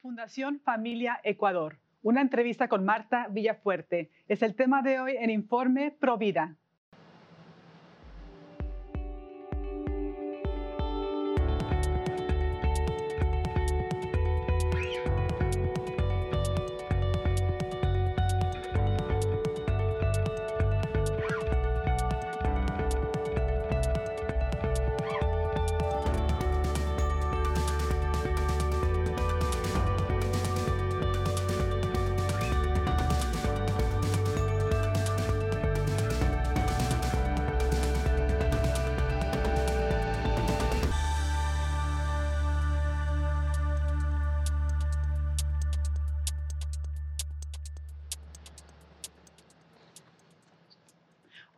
[0.00, 1.78] Fundación Familia Ecuador.
[2.02, 4.10] Una entrevista con Marta Villafuerte.
[4.28, 6.56] Es el tema de hoy en Informe Provida.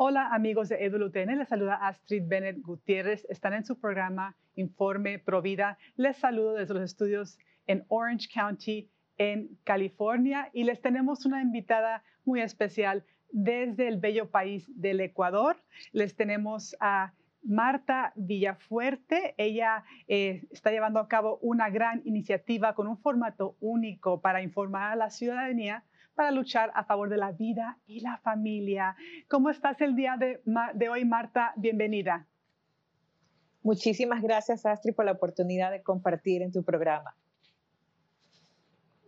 [0.05, 3.25] Hola amigos de EduLUTN, les saluda Astrid Bennett Gutiérrez.
[3.31, 5.79] Están en su programa Informe Provida.
[5.95, 7.39] Les saludo desde los estudios
[7.69, 14.29] en Orange County, en California, y les tenemos una invitada muy especial desde el bello
[14.29, 15.63] país del Ecuador.
[15.93, 17.13] Les tenemos a
[17.45, 19.37] Marta Villafuerte.
[19.39, 24.91] Ella eh, está llevando a cabo una gran iniciativa con un formato único para informar
[24.91, 28.97] a la ciudadanía para luchar a favor de la vida y la familia.
[29.29, 31.53] ¿Cómo estás el día de, hoy, Marta?
[31.57, 32.27] Bienvenida.
[33.63, 37.15] Muchísimas gracias, Astrid, por la oportunidad de compartir en tu programa.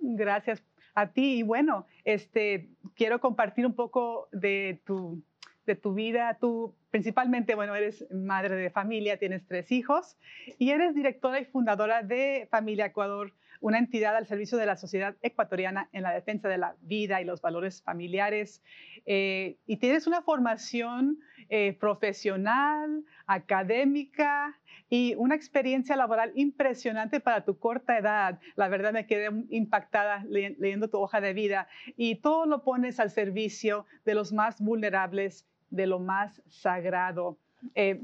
[0.00, 0.62] Gracias
[0.94, 1.38] a ti.
[1.38, 5.22] Y bueno, este, quiero compartir un poco de tu,
[5.66, 6.38] de tu vida.
[6.40, 10.16] Tú principalmente, bueno, eres madre de familia, tienes tres hijos
[10.58, 13.32] y eres directora y fundadora de Familia Ecuador
[13.64, 17.24] una entidad al servicio de la sociedad ecuatoriana en la defensa de la vida y
[17.24, 18.62] los valores familiares.
[19.06, 27.58] Eh, y tienes una formación eh, profesional, académica y una experiencia laboral impresionante para tu
[27.58, 28.38] corta edad.
[28.54, 33.10] La verdad me quedé impactada leyendo tu hoja de vida y todo lo pones al
[33.10, 37.38] servicio de los más vulnerables, de lo más sagrado.
[37.74, 38.02] Eh,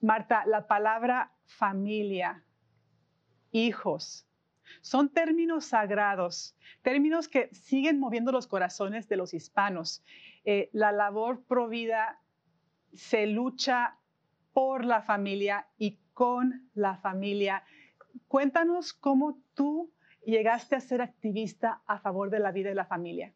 [0.00, 2.42] Marta, la palabra familia,
[3.52, 4.26] hijos,
[4.80, 10.04] son términos sagrados, términos que siguen moviendo los corazones de los hispanos.
[10.44, 12.20] Eh, la labor provida
[12.92, 13.98] se lucha
[14.52, 17.62] por la familia y con la familia.
[18.28, 19.92] Cuéntanos cómo tú
[20.24, 23.34] llegaste a ser activista a favor de la vida y la familia.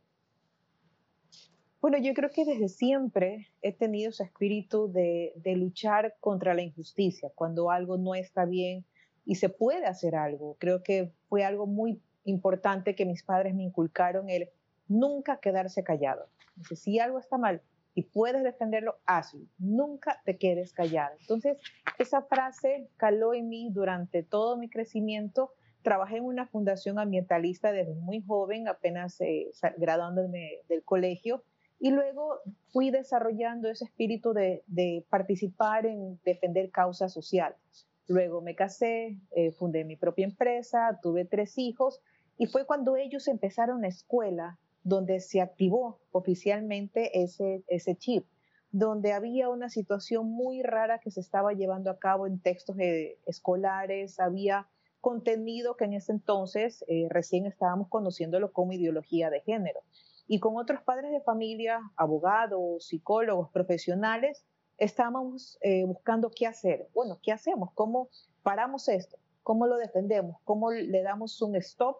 [1.80, 6.60] Bueno, yo creo que desde siempre he tenido ese espíritu de, de, luchar contra la
[6.60, 7.30] injusticia.
[7.34, 8.84] Cuando algo no está bien,
[9.30, 10.56] y se puede hacer algo.
[10.58, 14.50] Creo que fue algo muy importante que mis padres me inculcaron, el
[14.88, 16.26] nunca quedarse callado.
[16.74, 17.62] Si algo está mal
[17.94, 19.46] y puedes defenderlo, hazlo.
[19.56, 21.14] Nunca te quedes callado.
[21.20, 21.58] Entonces,
[21.96, 25.52] esa frase caló en mí durante todo mi crecimiento.
[25.82, 31.44] Trabajé en una fundación ambientalista desde muy joven, apenas eh, graduándome del colegio,
[31.78, 32.40] y luego
[32.72, 37.86] fui desarrollando ese espíritu de participar en defender causas sociales.
[38.06, 42.00] Luego me casé, eh, fundé mi propia empresa, tuve tres hijos
[42.36, 48.24] y fue cuando ellos empezaron la escuela donde se activó oficialmente ese, ese chip,
[48.72, 53.18] donde había una situación muy rara que se estaba llevando a cabo en textos eh,
[53.26, 54.68] escolares, había
[55.00, 59.80] contenido que en ese entonces eh, recién estábamos conociéndolo como ideología de género.
[60.26, 64.44] Y con otros padres de familia, abogados, psicólogos, profesionales,
[64.80, 66.88] estábamos eh, buscando qué hacer.
[66.94, 67.70] Bueno, ¿qué hacemos?
[67.74, 68.08] ¿Cómo
[68.42, 69.18] paramos esto?
[69.42, 70.38] ¿Cómo lo defendemos?
[70.44, 71.98] ¿Cómo le damos un stop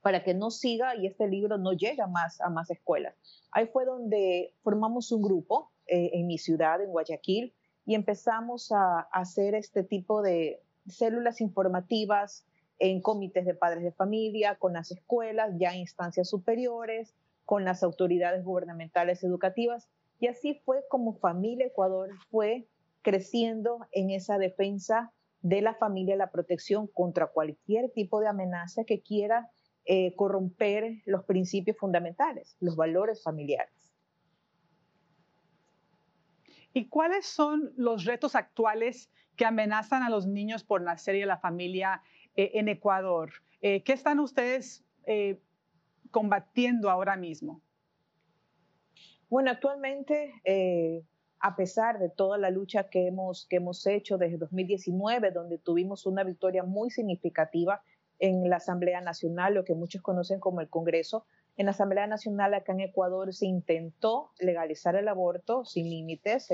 [0.00, 3.14] para que no siga y este libro no llegue más, a más escuelas?
[3.52, 9.00] Ahí fue donde formamos un grupo eh, en mi ciudad, en Guayaquil, y empezamos a,
[9.00, 12.46] a hacer este tipo de células informativas
[12.78, 18.42] en comités de padres de familia, con las escuelas, ya instancias superiores, con las autoridades
[18.42, 19.88] gubernamentales educativas
[20.20, 22.68] y así fue como Familia Ecuador fue
[23.02, 29.00] creciendo en esa defensa de la familia, la protección contra cualquier tipo de amenaza que
[29.00, 29.50] quiera
[29.86, 33.94] eh, corromper los principios fundamentales, los valores familiares.
[36.74, 41.26] ¿Y cuáles son los retos actuales que amenazan a los niños por nacer y a
[41.26, 42.02] la familia
[42.36, 43.32] eh, en Ecuador?
[43.62, 44.84] Eh, ¿Qué están ustedes
[46.12, 47.62] combatiendo ahora mismo?
[49.30, 51.04] Bueno, actualmente, eh,
[51.38, 56.04] a pesar de toda la lucha que hemos, que hemos hecho desde 2019, donde tuvimos
[56.04, 57.80] una victoria muy significativa
[58.18, 61.24] en la Asamblea Nacional, lo que muchos conocen como el Congreso,
[61.56, 66.50] en la Asamblea Nacional acá en Ecuador se intentó legalizar el aborto sin límites.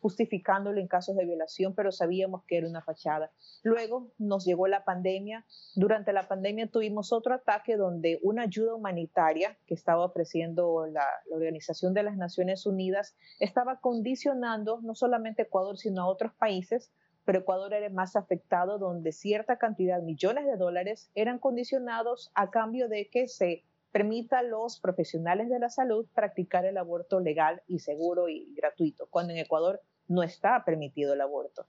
[0.00, 3.30] Justificándolo en casos de violación, pero sabíamos que era una fachada.
[3.62, 5.44] Luego nos llegó la pandemia.
[5.74, 11.92] Durante la pandemia tuvimos otro ataque donde una ayuda humanitaria que estaba ofreciendo la, Organización
[11.92, 16.90] de las Naciones Unidas estaba condicionando no solamente Ecuador, sino a otros países,
[17.24, 22.50] pero Ecuador era el más afectado, donde cierta cantidad, millones de dólares, eran condicionados a
[22.50, 27.62] cambio de que se permita a los profesionales de la salud practicar el aborto legal
[27.66, 31.66] y seguro y gratuito, cuando en Ecuador no está permitido el aborto.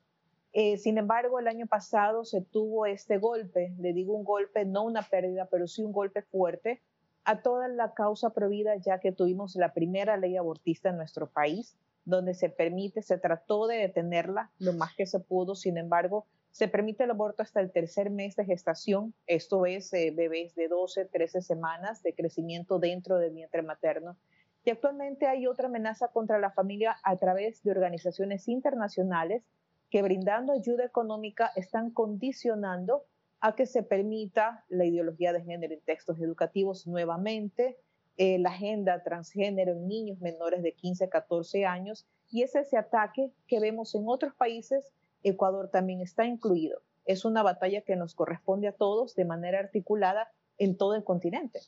[0.53, 4.83] Eh, sin embargo, el año pasado se tuvo este golpe, le digo un golpe, no
[4.83, 6.81] una pérdida, pero sí un golpe fuerte
[7.25, 11.77] a toda la causa prohibida, ya que tuvimos la primera ley abortista en nuestro país,
[12.05, 16.25] donde se permite, se trató de detenerla lo más que se pudo, sin embargo,
[16.57, 20.67] se permite el aborto hasta el tercer mes de gestación, esto es eh, bebés de
[20.67, 24.17] 12, 13 semanas de crecimiento dentro del vientre materno.
[24.65, 29.43] Y actualmente hay otra amenaza contra la familia a través de organizaciones internacionales
[29.91, 33.03] que brindando ayuda económica están condicionando
[33.39, 37.77] a que se permita la ideología de género en textos educativos nuevamente,
[38.17, 43.31] eh, la agenda transgénero en niños menores de 15 14 años, y es ese ataque
[43.45, 44.91] que vemos en otros países
[45.23, 46.81] Ecuador también está incluido.
[47.05, 51.61] Es una batalla que nos corresponde a todos de manera articulada en todo el continente.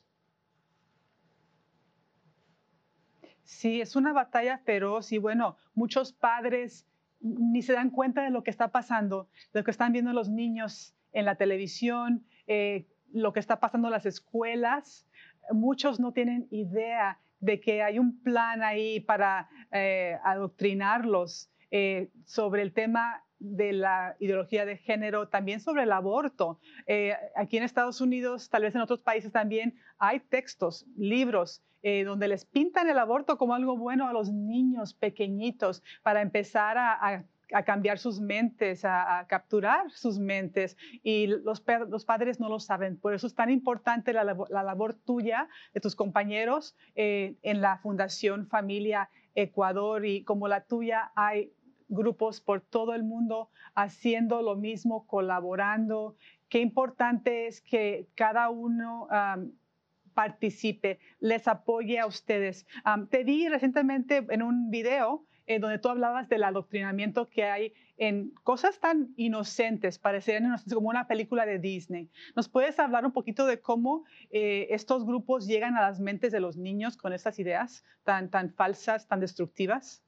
[3.44, 6.86] Sí, es una batalla feroz y bueno, muchos padres
[7.20, 10.28] ni se dan cuenta de lo que está pasando, de lo que están viendo los
[10.28, 15.06] niños en la televisión, eh, lo que está pasando en las escuelas.
[15.50, 22.62] Muchos no tienen idea de que hay un plan ahí para eh, adoctrinarlos eh, sobre
[22.62, 26.60] el tema de la ideología de género, también sobre el aborto.
[26.86, 32.04] Eh, aquí en Estados Unidos, tal vez en otros países también, hay textos, libros, eh,
[32.04, 37.24] donde les pintan el aborto como algo bueno a los niños pequeñitos para empezar a,
[37.64, 40.76] cambiar sus mentes, a, capturar sus mentes.
[41.02, 42.98] Y los, los, padres no lo saben.
[42.98, 48.46] Por eso es tan importante la, labor, tuya, de tus compañeros eh, en la Fundación
[48.46, 51.52] Familia Ecuador y como la tuya hay
[51.90, 56.16] grupos por todo el mundo haciendo lo mismo, colaborando.
[56.48, 59.08] Qué importante es que cada uno
[60.14, 62.66] participe, les apoye a ustedes.
[63.10, 68.30] te vi recientemente en un video eh, donde tú hablabas del adoctrinamiento que hay en
[68.44, 72.08] cosas tan inocentes, parecerían como una película de Disney.
[72.36, 76.38] ¿Nos puedes hablar un poquito de cómo eh, estos grupos llegan a las mentes de
[76.38, 80.04] los niños con estas ideas tan, tan falsas, tan destructivas?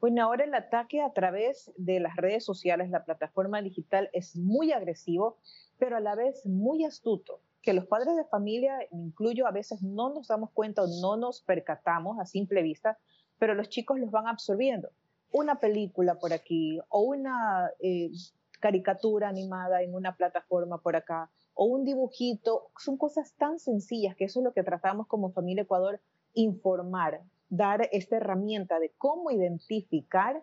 [0.00, 4.72] Bueno, ahora el ataque a través de las redes sociales, la plataforma digital, es muy
[4.72, 5.36] agresivo,
[5.78, 9.82] pero a la vez muy astuto, que los padres de familia, me incluyo, a veces
[9.82, 12.96] no nos damos cuenta o no nos percatamos a simple vista,
[13.38, 14.88] pero los chicos los van absorbiendo.
[15.32, 18.10] Una película por aquí o una eh,
[18.58, 24.24] caricatura animada en una plataforma por acá o un dibujito, son cosas tan sencillas que
[24.24, 26.00] eso es lo que tratamos como familia Ecuador,
[26.32, 27.20] informar,
[27.50, 30.42] dar esta herramienta de cómo identificar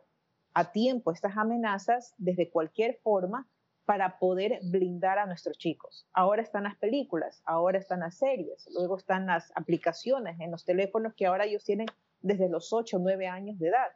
[0.54, 3.48] a tiempo estas amenazas desde cualquier forma
[3.86, 6.06] para poder blindar a nuestros chicos.
[6.12, 11.13] Ahora están las películas, ahora están las series, luego están las aplicaciones en los teléfonos
[11.13, 11.88] que ahora ellos tienen
[12.21, 13.88] desde los 8 o 9 años de edad.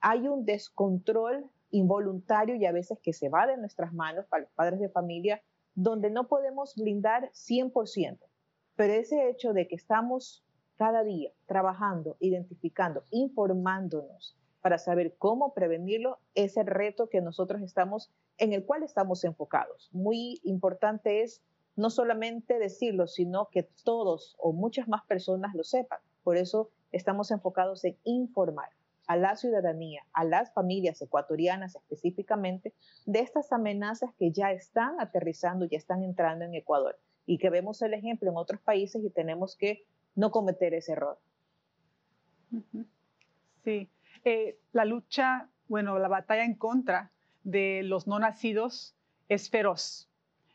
[0.00, 4.52] Hay un descontrol involuntario y a veces que se va de nuestras manos para los
[4.52, 5.42] padres de familia,
[5.74, 8.18] donde no podemos blindar 100%.
[8.76, 10.44] Pero ese hecho de que estamos
[10.78, 18.10] cada día trabajando, identificando, informándonos para saber cómo prevenirlo, es el reto que nosotros estamos,
[18.38, 19.88] en el cual estamos enfocados.
[19.92, 21.42] Muy importante es
[21.76, 25.98] no solamente decirlo, sino que todos o muchas más personas lo sepan.
[26.22, 28.70] Por eso estamos enfocados en informar
[29.06, 32.72] a la ciudadanía, a las familias ecuatorianas específicamente,
[33.06, 37.80] de estas amenazas que ya están aterrizando, ya están entrando en Ecuador y que vemos
[37.82, 39.84] el ejemplo en otros países y tenemos que
[40.18, 41.16] no cometer ese error.
[43.62, 43.88] Sí,
[44.24, 47.12] eh, la lucha, bueno, la batalla en contra
[47.44, 48.96] de los no nacidos
[49.28, 50.10] es feroz.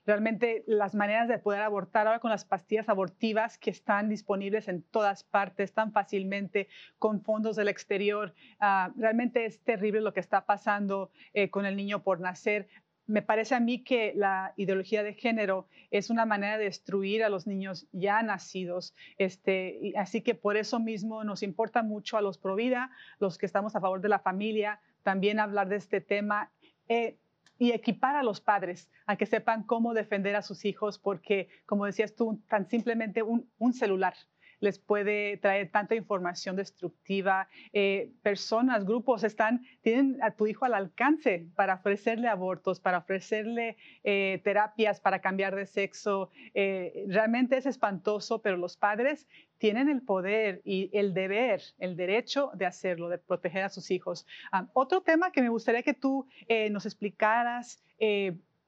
[0.05, 4.83] Realmente las maneras de poder abortar ahora con las pastillas abortivas que están disponibles en
[4.83, 6.67] todas partes tan fácilmente
[6.99, 11.77] con fondos del exterior, ah, realmente es terrible lo que está pasando eh, con el
[11.77, 12.67] niño por nacer
[13.05, 17.29] me parece a mí que la ideología de género es una manera de destruir a
[17.29, 18.95] los niños ya nacidos.
[19.17, 23.45] Este, así que por eso mismo nos importa mucho a los pro vida, los que
[23.45, 26.51] estamos a favor de la familia, también hablar de este tema.
[26.87, 27.17] Eh,
[27.59, 31.85] y equipar a los padres a que sepan cómo defender a sus hijos, porque, como
[31.85, 34.15] decías tú, tan simplemente un, un celular
[34.63, 37.49] les puede traer tanta información destructiva.
[37.73, 43.75] Eh, personas, grupos están, tienen a tu hijo al alcance para ofrecerle abortos, para ofrecerle
[44.05, 46.29] eh, terapias para cambiar de sexo.
[46.53, 49.27] Eh, realmente es espantoso, pero los padres
[49.57, 54.25] tienen el poder y el deber, el derecho de hacerlo, de proteger a sus hijos.
[54.53, 56.25] Ah, otro tema que me gustaría que tú
[56.71, 57.83] nos explicaras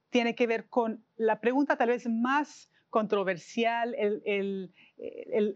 [0.10, 4.72] tiene que ver con la pregunta tal vez más controversial, el,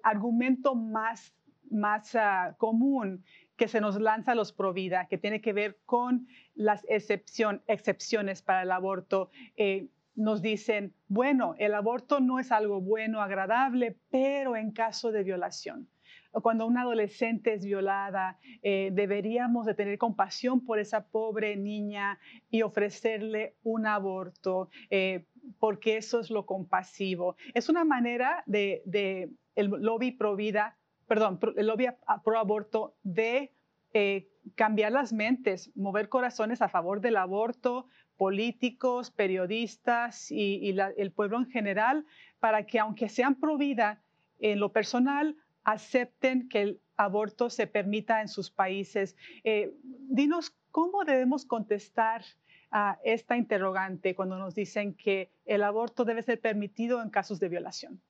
[0.04, 1.34] argumento más,
[1.72, 3.24] más ah, común
[3.56, 7.62] que se nos lanza a los pro vida, que tiene que ver con las excepción,
[7.68, 9.32] excepciones para el aborto.
[9.56, 15.24] Eh, nos dicen, bueno, el aborto no es algo bueno, agradable, pero en caso de
[15.24, 15.88] violación
[16.32, 22.20] cuando una adolescente es violada, eh, deberíamos de tener compasión por esa pobre niña
[22.50, 24.70] y ofrecerle un aborto.
[24.90, 25.26] Eh,
[25.60, 27.36] porque eso es lo compasivo.
[27.54, 30.78] Es una manera de, el lobby pro vida,
[31.08, 31.88] perdón, el lobby
[32.24, 33.52] pro aborto de
[33.94, 41.38] eh, cambiar las mentes, mover corazones a favor del aborto, políticos, periodistas y, el pueblo
[41.38, 42.06] en general,
[42.40, 44.02] para que aunque sean pro vida,
[44.40, 49.16] en lo personal, acepten que el aborto se permita en sus países.
[49.44, 52.24] Eh, dinos cómo debemos contestar
[52.72, 57.50] a esta interrogante cuando nos dicen que el aborto debe ser permitido en casos de
[57.50, 58.02] violación?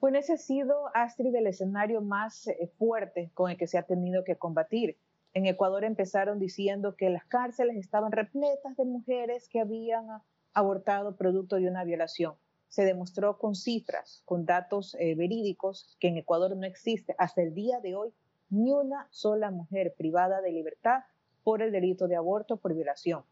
[0.00, 3.82] Bueno, ese ha sido, Astrid, el escenario más eh, fuerte con el que se ha
[3.82, 4.96] tenido que combatir.
[5.34, 10.06] En Ecuador empezaron diciendo que las cárceles estaban repletas de mujeres que habían
[10.54, 12.34] abortado producto de una violación.
[12.68, 17.54] Se demostró con cifras, con datos eh, verídicos, que en Ecuador no existe hasta el
[17.54, 18.12] día de hoy
[18.50, 21.00] ni una sola mujer privada de libertad
[21.48, 23.24] por el delito de aborto por violación.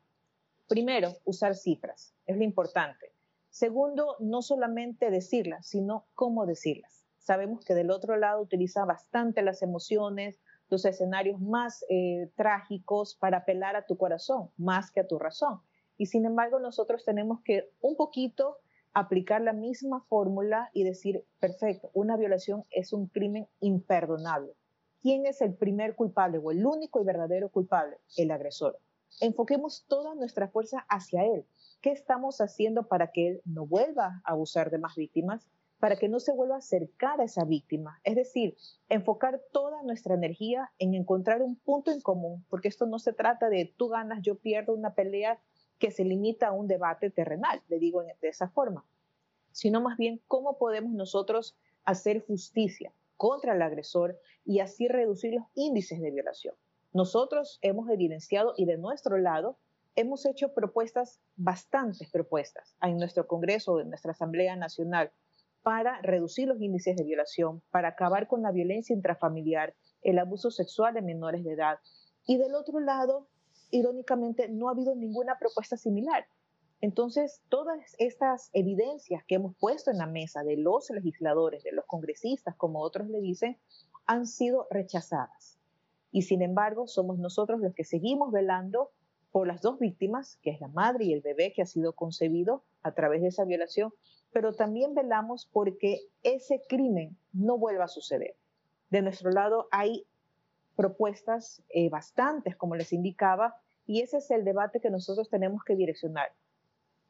[0.69, 3.13] Primero, usar cifras, es lo importante.
[3.51, 7.05] Segundo, no solamente decirlas, sino cómo decirlas.
[7.19, 13.37] Sabemos que del otro lado utiliza bastante las emociones, los escenarios más eh, trágicos para
[13.37, 15.61] apelar a tu corazón, más que a tu razón.
[15.99, 18.57] Y sin embargo, nosotros tenemos que un poquito
[18.95, 24.55] aplicar la misma fórmula y decir, perfecto, una violación es un crimen imperdonable.
[25.07, 27.97] ¿Quién es el primer culpable o el único y verdadero culpable?
[28.17, 28.81] El agresor.
[29.21, 31.47] Enfoquemos toda nuestra fuerza hacia él.
[31.81, 35.47] ¿Qué estamos haciendo para que él no vuelva a abusar de más víctimas?
[35.79, 38.01] Para que no se vuelva a acercar a esa víctima.
[38.03, 38.57] Es decir,
[38.89, 43.49] enfocar toda nuestra energía en encontrar un punto en común, porque esto no se trata
[43.49, 45.39] de tú ganas, yo pierdo una pelea
[45.79, 48.85] que se limita a un debate terrenal, le digo de esa forma,
[49.53, 55.47] sino más bien cómo podemos nosotros hacer justicia, contra el agresor y así reducir los
[55.55, 56.55] índices de violación.
[56.93, 59.59] Nosotros hemos evidenciado y de nuestro lado
[59.97, 65.11] hemos hecho propuestas, bastantes propuestas en nuestro Congreso, en nuestra Asamblea Nacional,
[65.63, 70.95] para reducir los índices de violación, para acabar con la violencia intrafamiliar, el abuso sexual
[70.95, 71.81] de menores de edad.
[72.27, 73.27] Y del otro lado,
[73.71, 76.27] irónicamente, no ha habido ninguna propuesta similar.
[76.81, 81.87] Entonces, todas estas evidencias que hemos puesto en la mesa de los legisladores, de los
[81.87, 83.59] congresistas, como otros le dicen,
[84.05, 85.59] han sido rechazadas.
[86.13, 88.91] Y sin embargo, somos nosotros los que seguimos velando
[89.33, 92.63] por las dos víctimas, que es la madre y el bebé que ha sido concebido
[92.83, 93.93] a través de esa violación,
[94.33, 98.37] pero también velamos porque ese crimen no vuelva a suceder.
[98.91, 100.07] De nuestro lado hay
[100.77, 103.57] propuestas eh, bastantes, como les indicaba,
[103.87, 106.33] y ese es el debate que nosotros tenemos que direccionar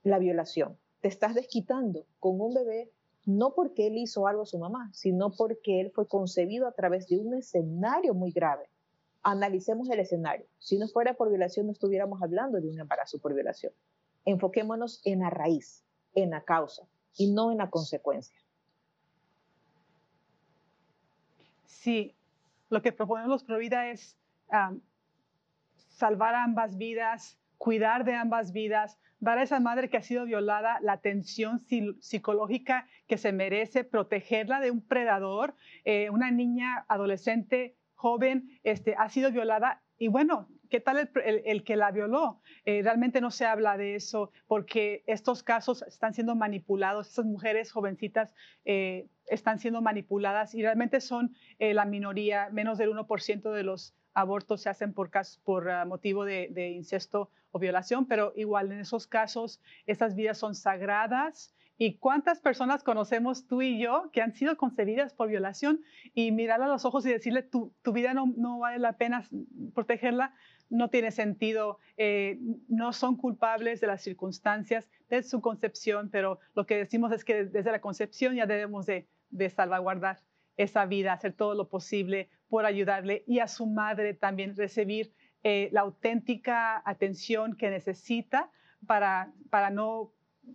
[0.07, 0.79] la violación.
[1.01, 2.91] Te estás desquitando con un bebé
[3.25, 7.09] no porque él hizo algo a su mamá, sino porque él fue concebido a través
[7.09, 8.71] de un escenario muy grave.
[9.23, 10.47] Analicemos el escenario.
[10.61, 13.73] Si no fuera por violación, no estuviéramos hablando de un embarazo por violación.
[14.25, 15.83] Enfoquémonos en la raíz,
[16.15, 16.87] en la causa
[17.17, 18.39] y no en la consecuencia.
[21.67, 22.15] Sí,
[22.71, 24.17] lo que proponemos Provida es
[24.51, 24.73] ah,
[25.89, 30.79] salvar ambas vidas, cuidar de ambas vidas, dar a esa madre que ha sido violada
[30.83, 31.61] la atención
[32.01, 39.09] psicológica que se merece, protegerla de un predador, eh, una niña adolescente joven este, ha
[39.09, 42.43] sido violada y bueno, ¿qué tal el, que la violó?
[42.67, 47.73] Eh, realmente no se habla de eso porque estos casos están siendo manipulados, estas mujeres
[47.73, 48.35] jovencitas
[48.67, 54.63] eh, están siendo manipuladas y realmente son la minoría, menos del 1% de los abortos
[54.63, 55.11] se hacen por,
[55.45, 60.55] por ah, motivo de, incesto o violación, pero igual en esos casos esas vidas son
[60.55, 61.55] sagradas.
[61.79, 65.83] ¿Y cuántas personas conocemos tú y yo que han sido concebidas por violación
[66.15, 69.29] y mirar a los ojos y decirle tu, tu vida no, no, vale la pena
[69.75, 70.35] protegerla?
[70.71, 76.65] No tiene sentido, eh, no son culpables de las circunstancias de su concepción, pero lo
[76.65, 80.21] que decimos es que desde la concepción ya debemos de, de salvaguardar
[80.57, 85.69] esa vida, hacer todo lo posible por ayudarle y a su madre también recibir eh,
[85.73, 88.51] la auténtica atención que necesita
[88.87, 90.13] para, para, no,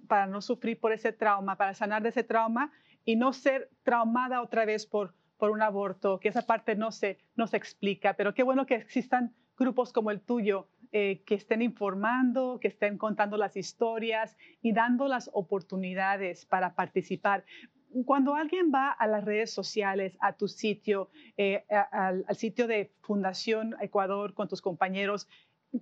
[0.08, 2.72] para no sufrir por ese trauma, para sanar de ese trauma
[3.06, 7.18] y no ser traumada otra vez por, por un aborto, que esa parte no se,
[7.36, 8.14] no se explica.
[8.16, 12.98] Pero qué bueno que existan grupos como el tuyo eh, que estén informando, que estén
[12.98, 17.46] contando las historias y dando las oportunidades para participar.
[18.06, 23.76] Cuando alguien va a las redes sociales, a tu sitio, eh, al, sitio de Fundación
[23.82, 25.28] Ecuador con tus compañeros,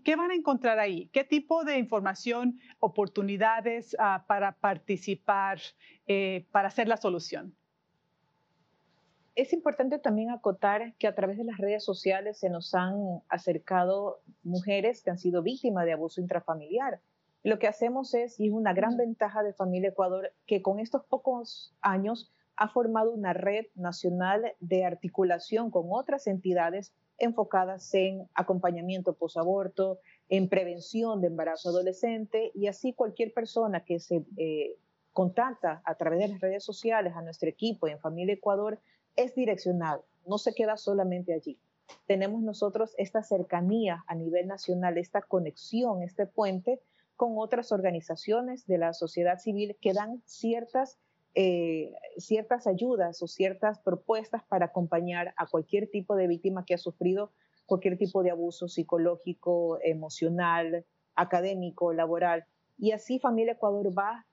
[0.04, 1.10] ¿qué van a encontrar ahí?
[1.14, 5.60] ¿Qué tipo de información, oportunidades ah, para participar,
[6.08, 7.56] eh, para hacer la solución?
[9.36, 14.22] Es importante también acotar que a través de las redes sociales se nos han acercado
[14.44, 17.00] mujeres que han sido víctimas de abuso intrafamiliar.
[17.44, 21.06] Lo que hacemos es, y es una gran ventaja de Familia Ecuador, que con estos
[21.06, 29.14] pocos años ha formado una red nacional de articulación con otras entidades enfocadas en acompañamiento
[29.14, 34.76] posaborto, en prevención de embarazo adolescente y así cualquier persona que se eh,
[35.14, 38.80] contacta a través de las redes sociales a nuestro equipo en Familia Ecuador
[39.16, 41.58] es direccionado, no se queda solamente allí.
[42.06, 46.82] Tenemos nosotros esta cercanía a nivel nacional, esta conexión, este puente
[47.20, 50.98] con otras organizaciones de la sociedad civil que dan ciertas,
[51.36, 56.78] eh, ciertas ayudas o ciertas propuestas para acompañar a cualquier tipo de víctima que ha
[56.78, 57.34] sufrido
[57.66, 62.46] cualquier tipo de abuso psicológico, emocional, académico, laboral.
[62.78, 64.26] Y así Familia Ecuador va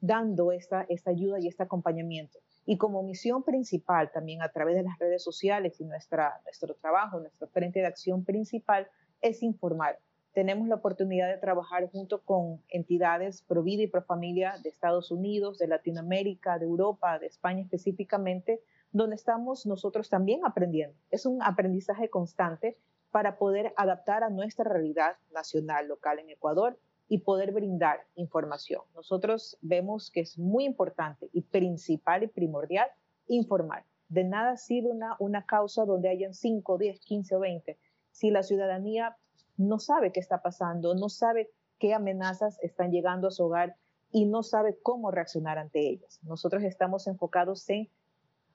[0.00, 2.40] dando esta, esta ayuda y este acompañamiento.
[2.66, 7.20] Y como misión principal, también a través de las redes sociales y nuestra, nuestro trabajo,
[7.20, 8.86] nuestro frente de acción principal,
[9.22, 9.98] es informar.
[10.34, 15.12] Tenemos la oportunidad de trabajar junto con entidades pro vida y pro familia de Estados
[15.12, 18.60] Unidos, de Latinoamérica, de Europa, de España específicamente,
[18.90, 20.98] donde estamos nosotros también aprendiendo.
[21.12, 22.76] Es un aprendizaje constante
[23.12, 28.82] para poder adaptar a nuestra realidad nacional, local en Ecuador y poder brindar información.
[28.92, 32.88] Nosotros vemos que es muy importante y principal y primordial
[33.28, 33.84] informar.
[34.08, 37.78] De nada sirve una, una causa donde hayan 5, 10, 15 o 20
[38.10, 39.16] si la ciudadanía
[39.56, 43.76] no sabe qué está pasando, no sabe qué amenazas están llegando a su hogar
[44.10, 46.20] y no sabe cómo reaccionar ante ellas.
[46.22, 47.90] Nosotros estamos enfocados en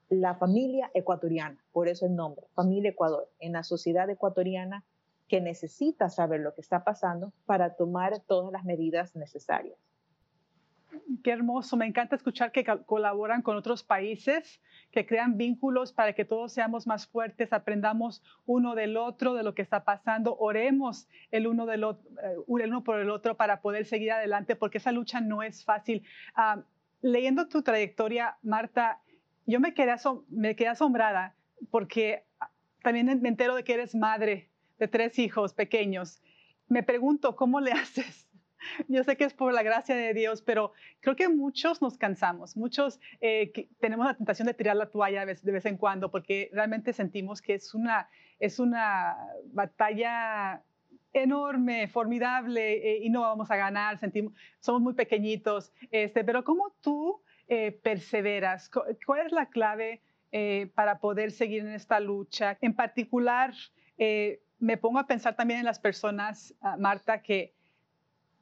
[0.09, 4.85] la familia ecuatoriana, por eso el nombre, familia Ecuador, en la sociedad ecuatoriana
[5.27, 9.77] que necesita saber lo que está pasando para tomar todas las medidas necesarias.
[11.23, 16.25] Qué hermoso, me encanta escuchar que colaboran con otros países, que crean vínculos para que
[16.25, 21.47] todos seamos más fuertes, aprendamos uno del otro, de lo que está pasando, oremos el
[21.47, 24.91] uno, del otro, eh, el uno por el otro para poder seguir adelante, porque esa
[24.91, 26.03] lucha no es fácil.
[26.35, 26.63] Ah,
[27.01, 29.01] leyendo tu trayectoria, Marta,
[29.45, 29.95] yo me quedé,
[30.29, 31.35] me quedé asombrada
[31.71, 32.23] porque
[32.83, 36.21] también me entero de que eres madre de tres hijos pequeños.
[36.67, 38.28] Me pregunto, ¿cómo le haces?
[38.87, 42.55] Yo sé que es por la gracia de Dios, pero creo que muchos nos cansamos,
[42.57, 46.93] muchos eh, tenemos la tentación de tirar la toalla de vez, en cuando porque realmente
[46.93, 50.63] sentimos que es una, es una batalla
[51.13, 56.75] enorme, formidable eh, y no vamos a ganar, sentimos, somos muy pequeñitos, este, pero ¿cómo
[56.81, 58.69] tú eh, perseveras?
[59.05, 60.01] ¿Cuál es la clave
[60.75, 62.55] para poder seguir en esta lucha?
[62.61, 63.51] En particular,
[64.59, 67.53] me pongo a pensar también en las personas, ah, Marta, que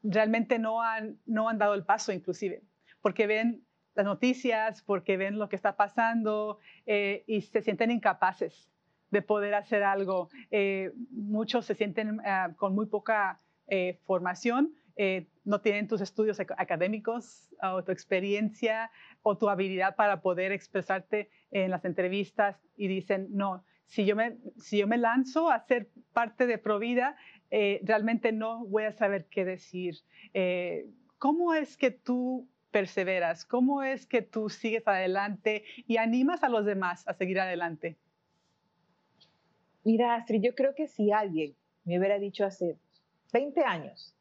[0.10, 2.64] realmente no han, no han dado el paso inclusive,
[3.02, 3.66] porque ven
[3.96, 8.70] las noticias, porque ven lo que está pasando eh, y se sienten incapaces
[9.10, 10.30] de poder hacer algo.
[10.52, 14.74] Eh, muchos se sienten ah, con muy poca eh, formación,
[15.46, 18.90] no tienen tus estudios académicos o tu experiencia
[19.22, 24.38] o tu habilidad para poder expresarte en las entrevistas y dicen, no, si yo me,
[24.58, 27.16] si yo me lanzo a ser parte de Provida,
[27.52, 29.96] eh, realmente no voy a saber qué decir.
[30.34, 33.46] Eh, ¿Cómo es que tú perseveras?
[33.46, 37.98] ¿Cómo es que tú sigues adelante y animas a los demás a seguir adelante?
[39.84, 41.56] Mira, Astrid, yo creo que si alguien
[41.86, 42.78] me hubiera dicho hace
[43.32, 44.14] 20 años,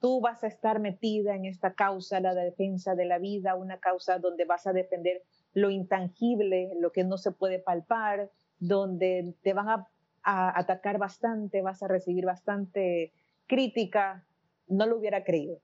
[0.00, 4.18] tú vas a estar metida en esta causa, la defensa de la vida, una causa
[4.18, 5.22] donde vas a defender
[5.54, 9.88] lo intangible, lo que no se puede palpar, donde te van a,
[10.24, 13.12] atacar bastante, vas a recibir bastante
[13.46, 14.24] crítica,
[14.68, 15.60] no lo hubiera creído.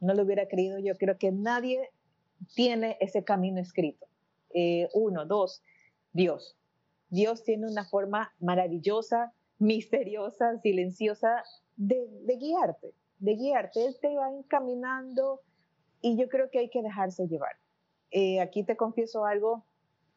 [0.00, 0.78] No lo hubiera creído.
[0.78, 1.90] Yo creo que nadie
[2.54, 4.06] tiene ese camino escrito.
[4.50, 5.62] Eh, uno, dos,
[6.12, 6.56] Dios.
[7.08, 11.44] Dios tiene una forma maravillosa, misteriosa, silenciosa
[11.76, 13.86] de, guiarte, de guiarte.
[13.86, 15.40] Él te va encaminando
[16.00, 17.56] y yo creo que hay que dejarse llevar.
[18.10, 19.64] Eh, aquí te confieso algo,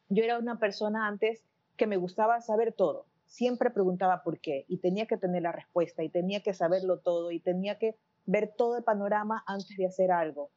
[0.08, 1.44] Yo era una persona antes
[1.76, 3.06] que me gustaba saber todo.
[3.30, 7.30] Siempre preguntaba por qué y tenía que tener la respuesta y tenía que saberlo todo
[7.30, 10.50] y tenía que ver todo el panorama antes de hacer algo.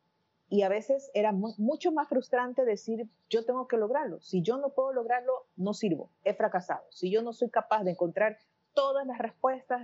[0.50, 4.20] Y a veces era mucho más frustrante decir, yo tengo que lograrlo.
[4.22, 6.84] Si yo no puedo lograrlo, no sirvo, he fracasado.
[6.90, 8.40] Si yo no soy capaz de encontrar
[8.74, 9.80] todas las respuestas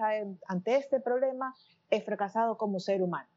[0.47, 1.55] ante este problema,
[1.91, 3.29] he fracasado como ser humano.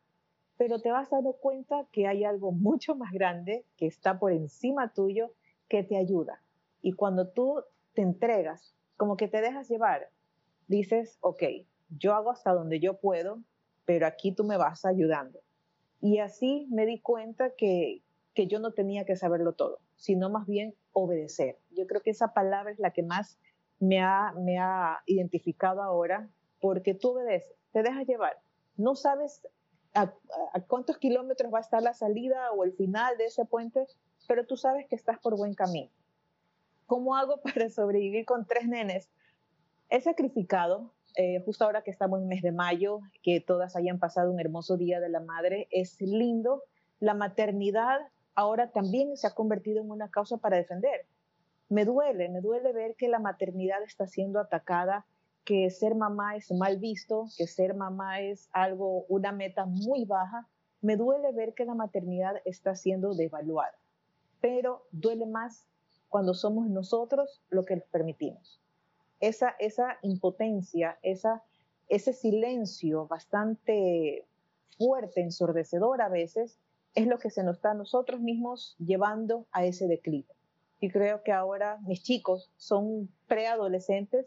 [0.57, 4.95] Pero te vas dando cuenta que hay algo mucho más grande que está por encima
[4.95, 5.35] tuyo
[5.69, 6.43] que te ayuda.
[6.81, 7.63] Y cuando tú
[7.93, 10.11] te entregas, como que te dejas llevar,
[10.69, 11.43] dices, ok,
[11.89, 13.43] yo hago hasta donde yo puedo,
[13.85, 15.41] pero aquí tú me vas ayudando.
[16.01, 20.47] Y así me di cuenta que, que yo no tenía que saberlo todo, sino más
[20.47, 21.59] bien obedecer.
[21.71, 23.41] Yo creo que esa palabra es la que más
[23.81, 28.39] me ha, me ha identificado ahora, porque tú obedeces, te dejas llevar.
[28.77, 29.45] No sabes
[29.95, 30.15] a,
[30.53, 33.85] a, cuántos kilómetros va a estar la salida o el final de ese puente,
[34.29, 35.91] pero tú sabes que estás por buen camino.
[36.93, 39.09] ¿Cómo hago para sobrevivir con tres nenes?
[39.89, 44.31] He sacrificado, eh, justo ahora que estamos en mes de mayo, que todas hayan pasado
[44.31, 46.65] un hermoso día de la madre, es lindo.
[47.01, 47.99] La maternidad
[48.35, 51.07] ahora también se ha convertido en una causa para defender.
[51.71, 55.07] Me duele, me duele ver que la maternidad está siendo atacada,
[55.45, 60.47] que ser mamá es mal visto, que ser mamá es algo, una meta muy baja.
[60.83, 63.79] Me duele ver que la maternidad está siendo devaluada,
[64.43, 65.72] pero duele más
[66.13, 68.61] cuando somos nosotros lo que les permitimos.
[69.19, 71.43] Esa, esa impotencia, esa,
[71.89, 74.27] ese silencio bastante
[74.77, 76.59] fuerte, ensordecedor a veces,
[76.95, 80.29] es lo que se nos está a nosotros mismos llevando a ese declive.
[80.81, 84.27] Y creo que ahora mis chicos son preadolescentes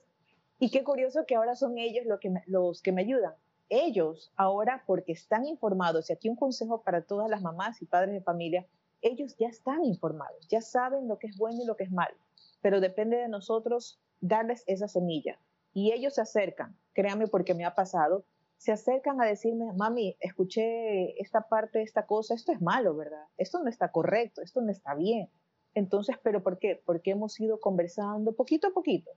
[0.58, 2.06] y qué curioso que ahora son ellos
[2.48, 3.36] los que me ayudan.
[3.70, 8.16] Ellos ahora, porque están informados, y aquí un consejo para todas las mamás y padres
[8.16, 8.66] de familia,
[9.02, 12.16] ellos ya están informados, ya saben lo que es bueno y lo que es malo,
[12.62, 15.40] pero depende de nosotros darles esa semilla.
[15.74, 18.26] Y ellos se acercan, créanme porque me ha pasado,
[18.58, 23.26] se acercan a decirme, mami, escuché esta parte, esta cosa, esto es malo, ¿verdad?
[23.38, 25.30] Esto no está correcto, esto no está bien.
[25.74, 26.82] Entonces, ¿pero por qué?
[26.86, 29.12] Porque hemos ido conversando poquito a poquito.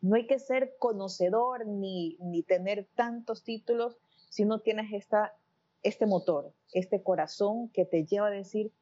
[0.00, 3.98] No hay que ser conocedor ni, ni tener tantos títulos
[4.30, 5.36] si no tienes esta,
[5.82, 8.72] este motor, este corazón que te lleva a decir,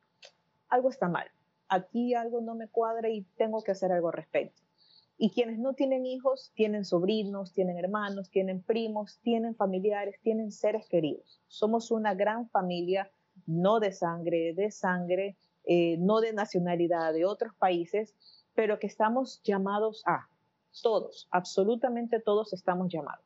[0.71, 1.29] algo está mal,
[1.69, 4.63] aquí algo no me cuadra y tengo que hacer algo al respecto.
[5.19, 10.89] Y quienes no tienen hijos, tienen sobrinos, tienen hermanos, tienen primos, tienen familiares, tienen seres
[10.89, 11.43] queridos.
[11.47, 13.11] Somos una gran familia,
[13.47, 18.15] no de sangre, de sangre, eh, no de nacionalidad, de otros países,
[18.55, 20.27] pero que estamos llamados a,
[20.83, 23.25] todos, absolutamente todos estamos llamados,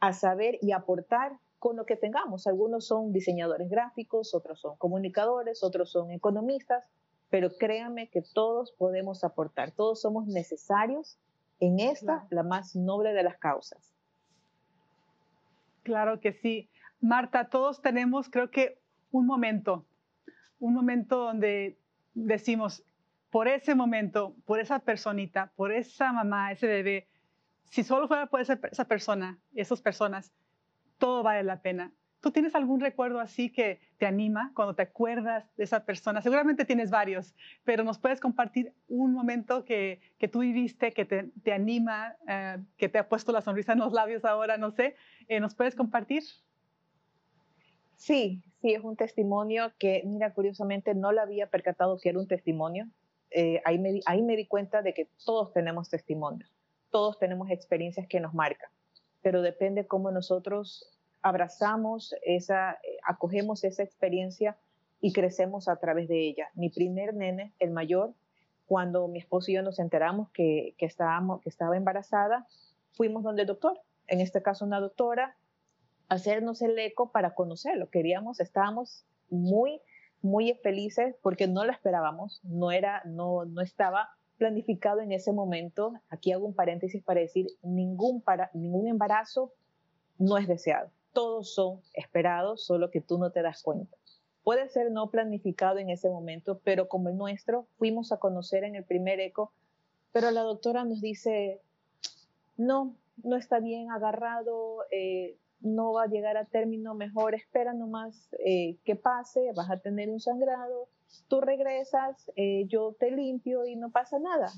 [0.00, 2.48] a saber y aportar con lo que tengamos.
[2.48, 6.90] Algunos son diseñadores gráficos, otros son comunicadores, otros son economistas,
[7.30, 11.20] pero créanme que todos podemos aportar, todos somos necesarios
[11.60, 13.94] en esta, la más noble de las causas.
[15.84, 16.68] Claro que sí.
[17.00, 18.80] Marta, todos tenemos, creo que,
[19.12, 19.86] un momento,
[20.58, 21.78] un momento donde
[22.12, 22.82] decimos,
[23.30, 27.08] por ese momento, por esa personita, por esa mamá, ese bebé,
[27.70, 30.32] si solo fuera por esa, esa persona, esas personas,
[31.02, 31.92] todo vale la pena.
[32.20, 36.22] ¿Tú tienes algún recuerdo así que te anima cuando te acuerdas de esa persona?
[36.22, 37.34] Seguramente tienes varios,
[37.64, 42.88] pero nos puedes compartir un momento que, que tú viviste, que te, anima, eh, que
[42.88, 44.94] te ha puesto la sonrisa en los labios ahora, no sé.
[45.26, 46.22] Eh, ¿Nos puedes compartir?
[47.96, 52.28] Sí, sí, es un testimonio que, mira, curiosamente no lo había percatado que era un
[52.28, 52.86] testimonio.
[53.32, 56.48] Eh, ahí, me, ahí me di cuenta de que todos tenemos testimonios,
[56.92, 58.70] todos tenemos experiencias que nos marcan,
[59.20, 60.91] pero depende cómo nosotros
[61.22, 64.56] abrazamos esa, eh, acogemos esa experiencia
[65.00, 66.48] y crecemos a través de ella.
[66.54, 68.14] Mi primer nene, el mayor,
[68.66, 72.46] cuando mi esposo y yo nos enteramos que, que, estábamos, que estaba embarazada,
[72.92, 75.36] fuimos donde el doctor, en este caso una doctora,
[76.08, 77.88] hacernos el eco para conocerlo.
[77.88, 79.80] Queríamos, estábamos muy,
[80.20, 85.94] muy felices porque no lo esperábamos, no, era, no, no estaba planificado en ese momento.
[86.10, 89.52] Aquí hago un paréntesis para decir, ningún, para, ningún embarazo
[90.18, 93.96] no es deseado todos son esperados, solo que tú no te das cuenta.
[94.44, 98.74] Puede ser no planificado en ese momento, pero como el nuestro, fuimos a conocer en
[98.74, 99.52] el primer eco,
[100.12, 101.60] pero la doctora nos dice,
[102.56, 108.34] no, no está bien agarrado, eh, no va a llegar a término mejor, espera nomás
[108.44, 110.88] eh, que pase, vas a tener un sangrado,
[111.28, 114.52] tú regresas, eh, yo te limpio y no pasa nada.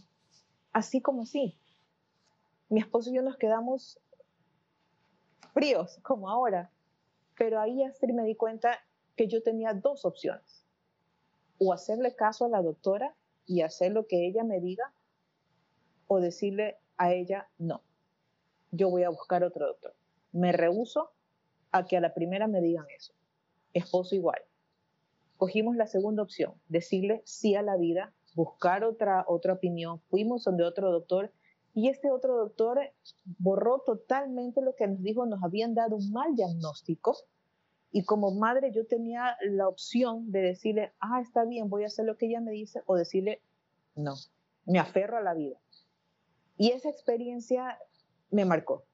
[0.72, 1.56] Así como así.
[2.68, 4.00] Mi esposo y yo nos quedamos
[5.54, 6.70] fríos como ahora.
[7.38, 8.78] Pero ahí Astrid me di cuenta
[9.16, 10.66] que yo tenía dos opciones.
[11.58, 13.14] O hacerle caso a la doctora
[13.46, 14.92] y hacer lo que ella me diga
[16.06, 17.80] o decirle a ella, no,
[18.70, 19.94] yo voy a buscar otro doctor.
[20.32, 21.12] Me rehuso
[21.70, 23.14] a que a la primera me digan eso.
[23.72, 24.42] Esposo igual.
[25.36, 30.00] Cogimos la segunda opción, decirle sí a la vida, buscar otra, otra opinión.
[30.08, 31.32] Fuimos donde otro doctor
[31.74, 32.80] y este otro doctor
[33.38, 37.16] borró totalmente lo que nos dijo, nos habían dado un mal diagnóstico.
[37.90, 42.04] Y como madre yo tenía la opción de decirle, ah, está bien, voy a hacer
[42.04, 43.42] lo que ella me dice, o decirle,
[43.96, 44.14] no,
[44.66, 45.58] me aferro a la vida.
[46.56, 47.78] Y esa experiencia
[48.30, 48.84] me marcó.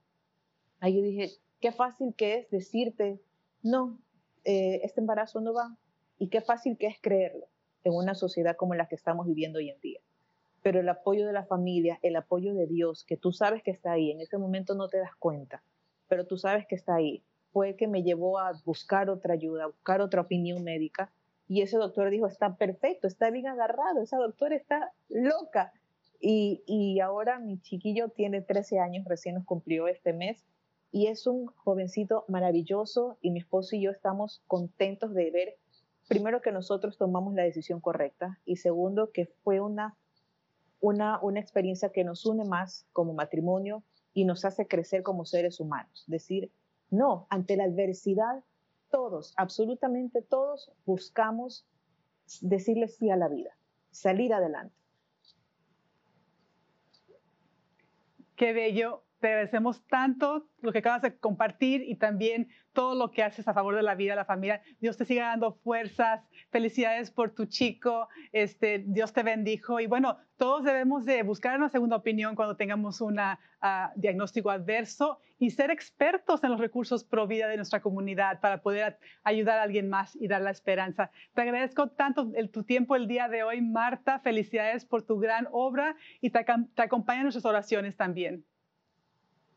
[0.81, 3.21] Ahí yo dije, qué fácil que es decirte,
[3.63, 3.99] no,
[4.45, 5.77] eh, este embarazo no va,
[6.19, 7.47] y qué fácil que es creerlo
[7.85, 10.00] en una sociedad como la que estamos viviendo hoy en día.
[10.63, 13.93] Pero el apoyo de la familia, el apoyo de Dios, que tú sabes que está
[13.93, 15.63] ahí, en ese momento no te das cuenta,
[16.09, 19.69] pero tú sabes que está ahí, fue que me llevó a buscar otra ayuda, a
[19.69, 21.13] buscar otra opinión médica.
[21.49, 25.73] Y ese doctor dijo, está perfecto, está bien agarrado, esa doctora está loca.
[26.21, 30.45] Y, y ahora mi chiquillo tiene 13 años, recién nos cumplió este mes,
[30.93, 35.57] y es un jovencito maravilloso y mi esposo y yo estamos contentos de ver,
[36.09, 39.97] primero que nosotros tomamos la decisión correcta y segundo que fue una,
[40.81, 43.83] una, una experiencia que nos une más como matrimonio
[44.15, 46.05] y nos hace crecer como seres humanos.
[46.07, 46.51] Decir,
[46.91, 48.43] no, ante la adversidad,
[48.91, 51.67] todos, absolutamente todos, buscamos
[52.41, 53.57] decirle sí a la vida,
[53.91, 54.75] salir adelante.
[58.37, 59.03] Qué bello.
[59.21, 63.53] Te agradecemos tanto lo que acabas de compartir y también todo lo que haces a
[63.53, 64.63] favor de la vida, la familia.
[64.81, 66.23] Dios te siga dando fuerzas.
[66.51, 68.09] Felicidades por tu chico.
[68.33, 69.79] Este, Dios te bendijo.
[69.79, 73.37] Y bueno, todos debemos de buscar una segunda opinión cuando tengamos un uh,
[73.95, 78.99] diagnóstico adverso y ser expertos en los recursos pro vida de nuestra comunidad para poder
[79.23, 81.11] ayudar a alguien más y dar la esperanza.
[81.35, 84.19] Te agradezco tanto el, tu tiempo el día de hoy, Marta.
[84.21, 86.43] Felicidades por tu gran obra y te,
[86.75, 88.47] te acompañan nuestras oraciones también.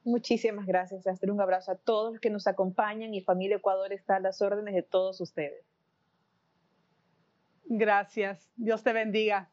[0.03, 1.31] Muchísimas gracias, Astrid.
[1.31, 4.75] Un abrazo a todos los que nos acompañan y Familia Ecuador está a las órdenes
[4.75, 5.65] de todos ustedes.
[7.65, 8.51] Gracias.
[8.57, 9.49] Dios te bendiga.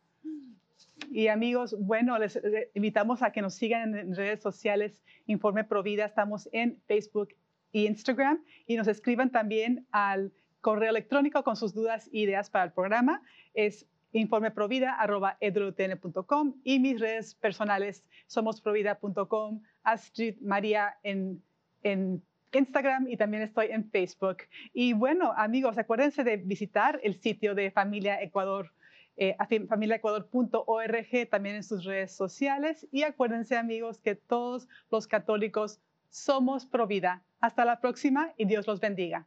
[1.10, 2.38] Y amigos, bueno, les
[2.74, 6.04] invitamos a que nos sigan en redes sociales Informe Provida.
[6.04, 7.30] Estamos en Facebook
[7.72, 12.64] e Instagram y nos escriban también al correo electrónico con sus dudas e ideas para
[12.64, 13.22] el programa.
[13.54, 21.42] Es informeprovida.com y mis redes personales somosprovida.com, Astrid María en,
[21.82, 24.38] en Instagram y también estoy en Facebook.
[24.72, 28.72] Y bueno, amigos, acuérdense de visitar el sitio de Familia Ecuador,
[29.16, 29.36] eh,
[29.68, 32.86] familiaecuador.org, también en sus redes sociales.
[32.90, 37.22] Y acuérdense, amigos, que todos los católicos somos Provida.
[37.40, 39.26] Hasta la próxima y Dios los bendiga.